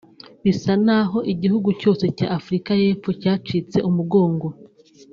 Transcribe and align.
Bisa 0.43 0.73
n’aho 0.85 1.19
igihugu 1.33 1.69
cyose 1.81 2.05
cya 2.17 2.27
Africa 2.39 2.71
y’Epfo 2.81 3.09
cyacitse 3.21 3.77
umugongo 3.89 4.47